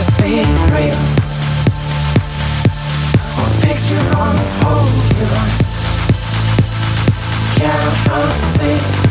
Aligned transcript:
to 0.00 0.22
be 0.22 0.40
real. 0.72 0.96
One 3.36 3.54
picture 3.60 4.04
on 4.16 4.32
the 4.36 4.46
whole 4.62 4.88
you 5.18 5.26
Can't. 7.58 9.09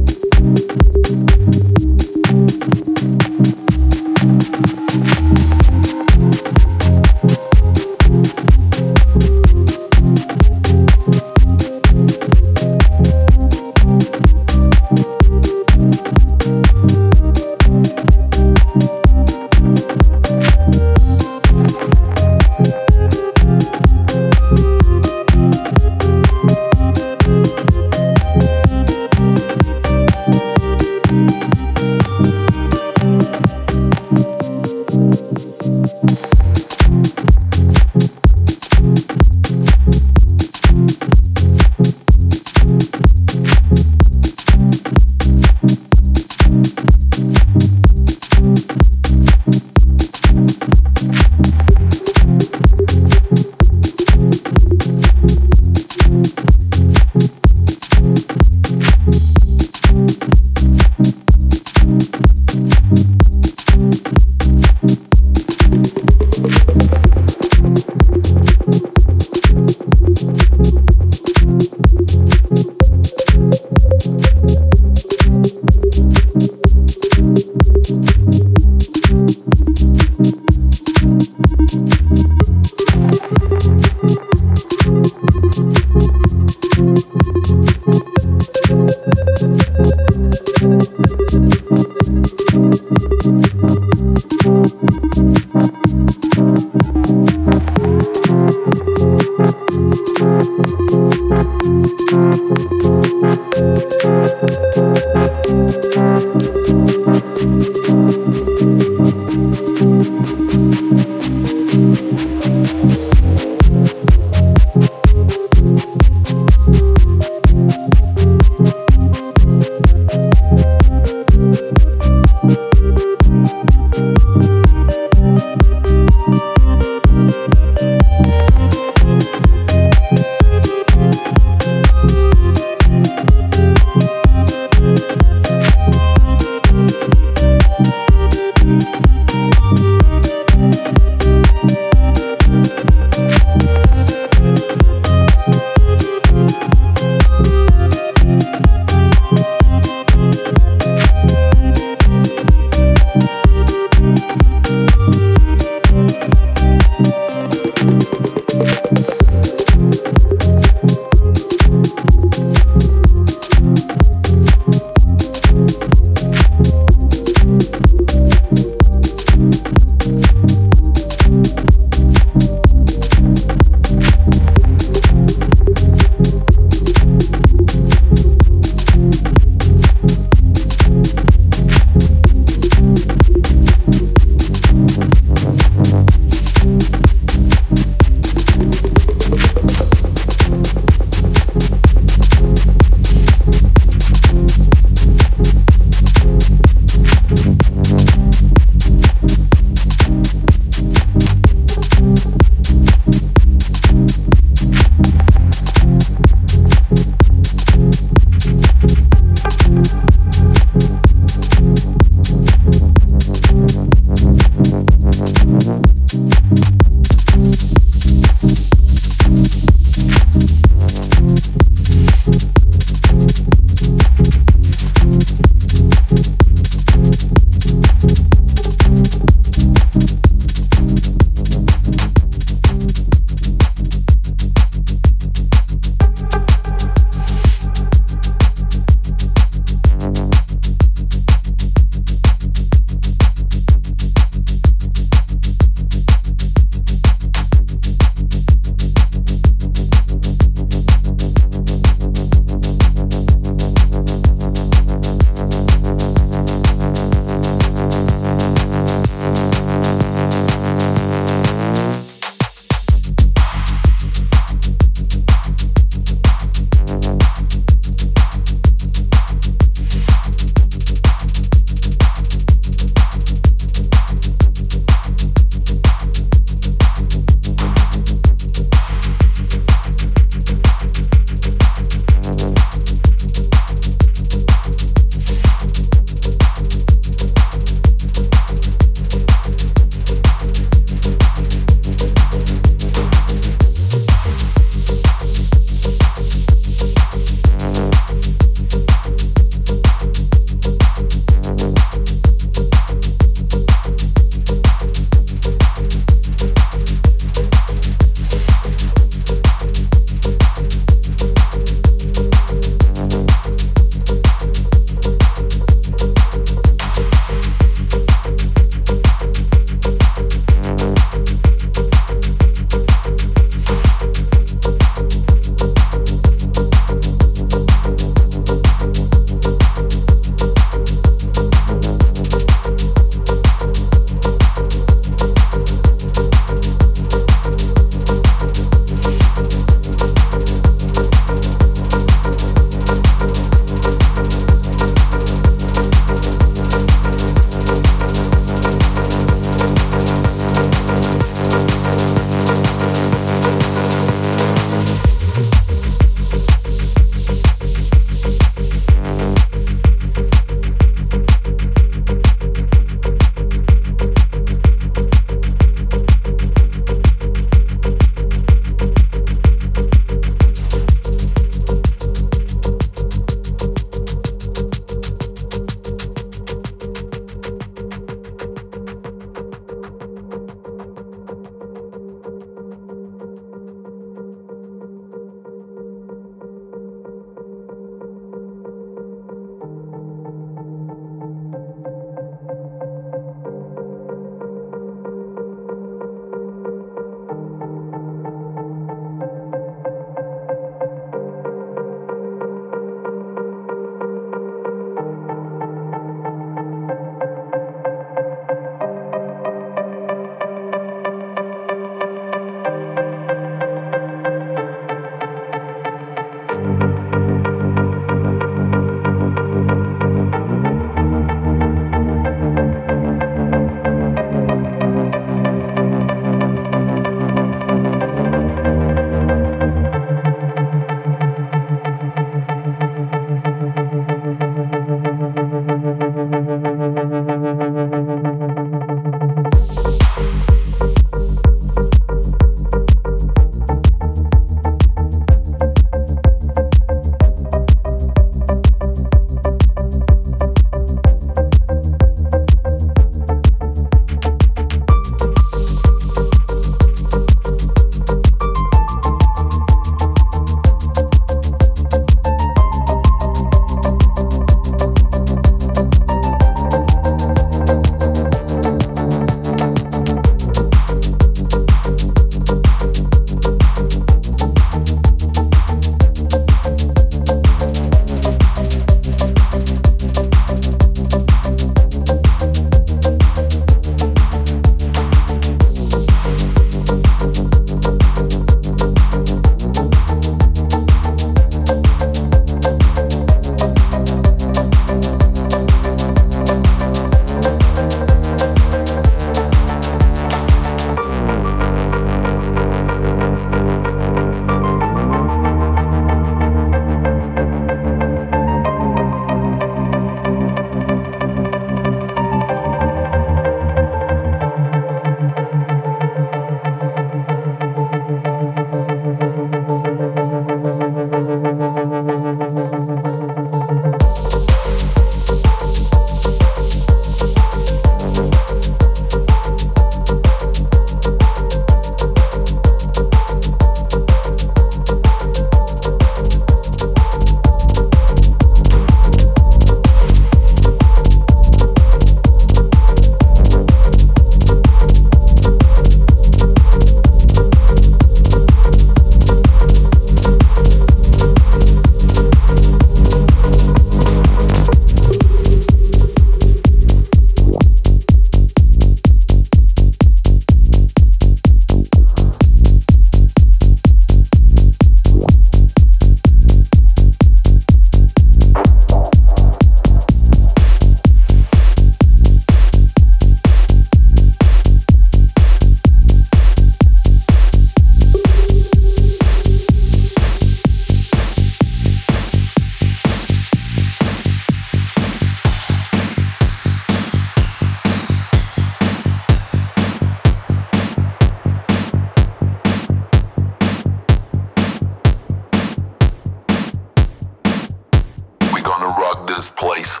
we 598.60 598.64
gonna 598.64 598.88
rock 598.88 599.26
this 599.26 599.48
place. 599.48 600.00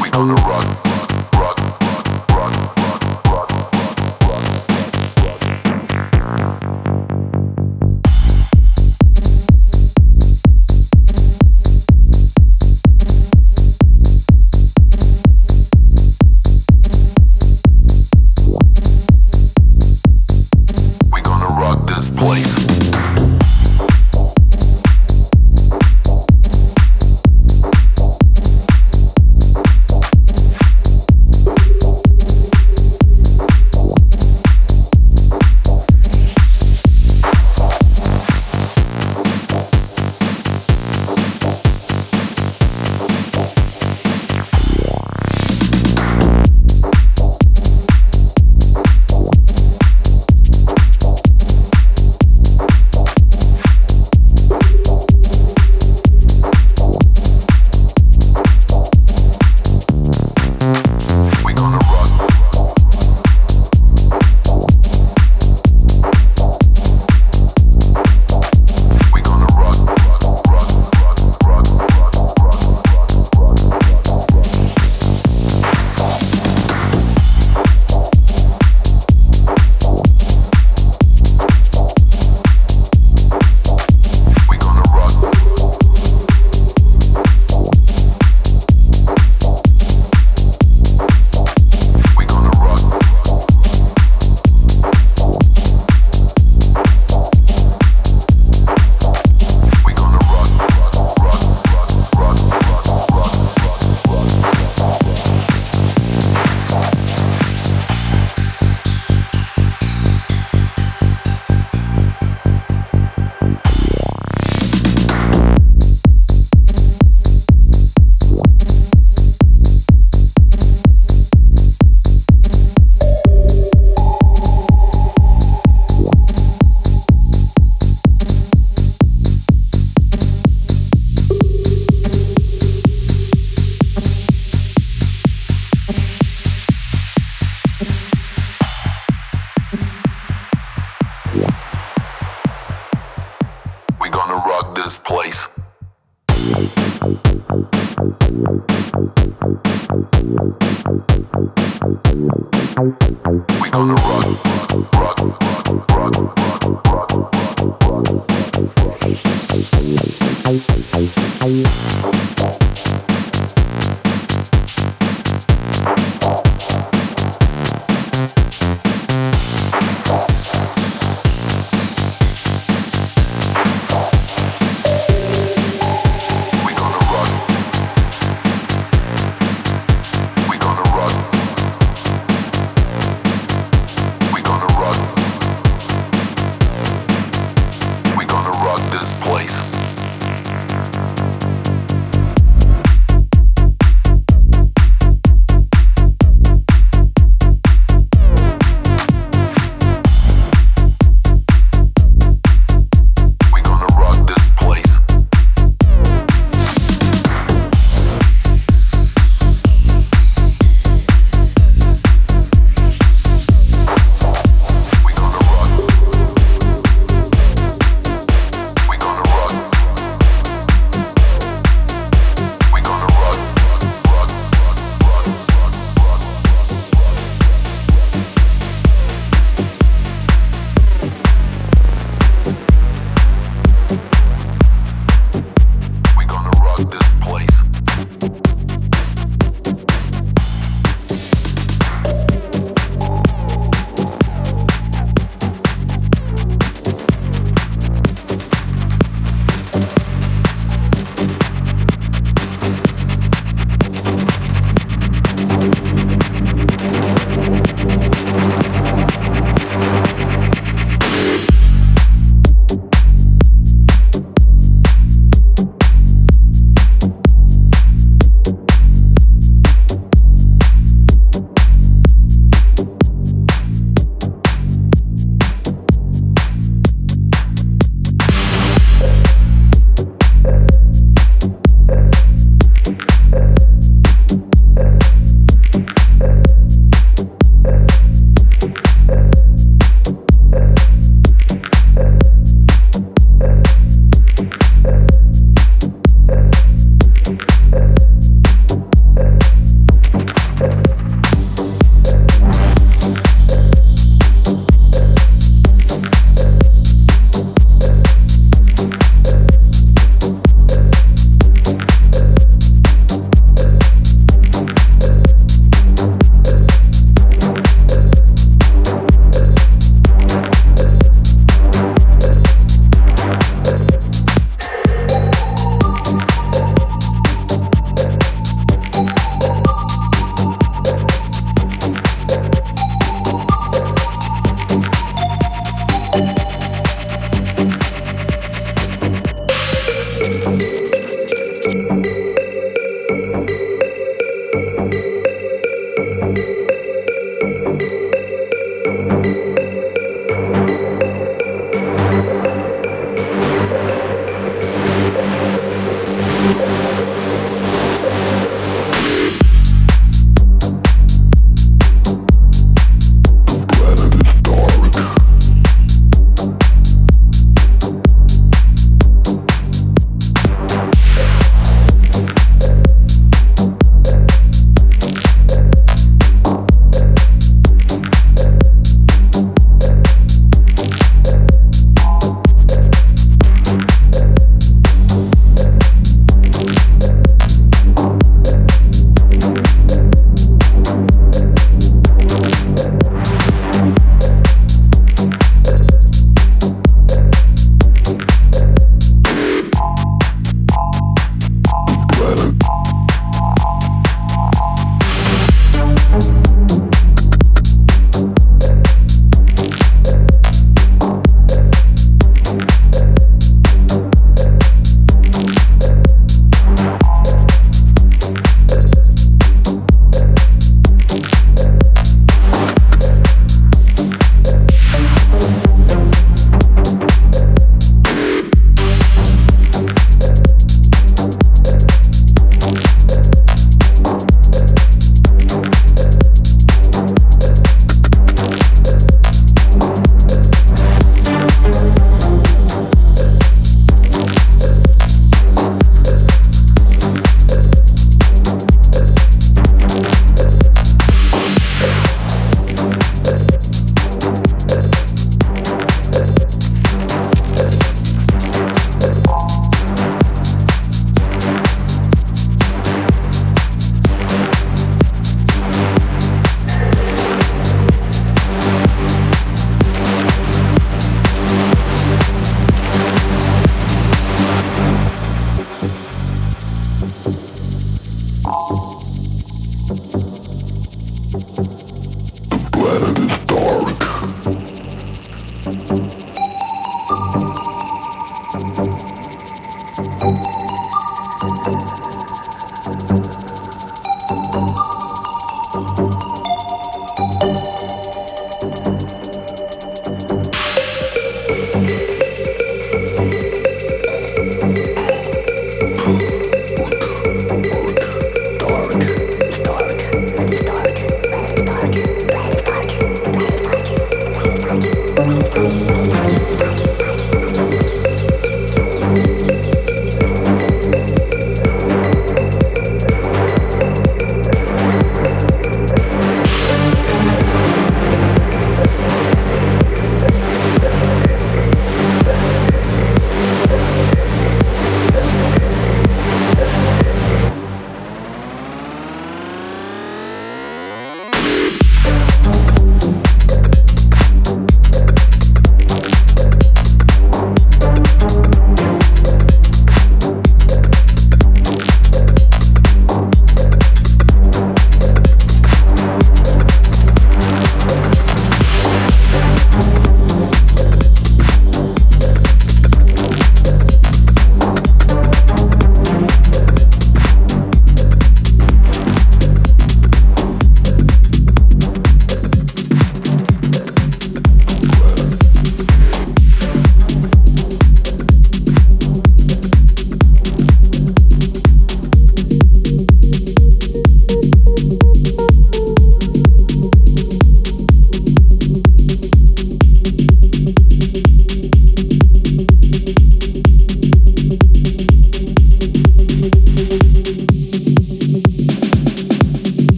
We 0.00 0.10
gonna 0.10 0.34
rock. 0.34 1.27